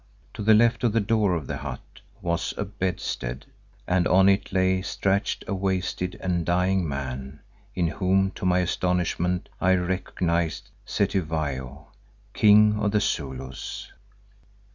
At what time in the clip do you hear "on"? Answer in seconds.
4.07-4.29